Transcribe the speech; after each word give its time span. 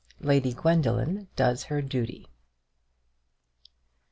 LADY 0.19 0.53
GWENDOLINE 0.53 1.27
DOES 1.35 1.63
HER 1.65 1.83
DUTY. 1.83 2.25